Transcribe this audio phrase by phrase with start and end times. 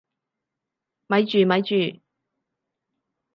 [1.05, 1.75] 咪住咪住！